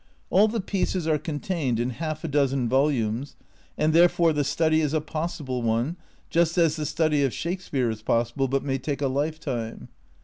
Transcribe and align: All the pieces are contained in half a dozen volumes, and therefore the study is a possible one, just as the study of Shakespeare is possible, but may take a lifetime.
All 0.31 0.47
the 0.47 0.59
pieces 0.59 1.05
are 1.07 1.19
contained 1.19 1.79
in 1.79 1.91
half 1.91 2.23
a 2.23 2.27
dozen 2.27 2.67
volumes, 2.67 3.35
and 3.77 3.93
therefore 3.93 4.33
the 4.33 4.43
study 4.43 4.81
is 4.81 4.95
a 4.95 4.99
possible 4.99 5.61
one, 5.61 5.95
just 6.31 6.57
as 6.57 6.75
the 6.75 6.87
study 6.87 7.23
of 7.23 7.35
Shakespeare 7.35 7.87
is 7.91 8.01
possible, 8.01 8.47
but 8.47 8.63
may 8.63 8.79
take 8.79 9.03
a 9.03 9.07
lifetime. 9.07 9.89